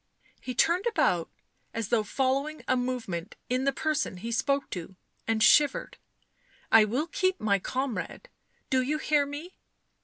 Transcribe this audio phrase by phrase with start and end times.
[0.41, 1.29] He turned about
[1.75, 4.95] as though following a movement in the person he spoke to,
[5.27, 5.95] and shivered."
[6.71, 8.27] I will keep my comrade.
[8.71, 9.53] Do you hear me